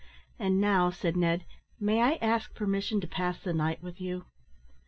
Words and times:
"And 0.39 0.59
now," 0.59 0.89
said 0.89 1.15
Ned, 1.15 1.45
"may 1.79 2.01
I 2.01 2.13
ask 2.23 2.55
permission 2.55 2.99
to 3.01 3.07
pass 3.07 3.39
the 3.39 3.53
night 3.53 3.83
with 3.83 4.01
you?" 4.01 4.25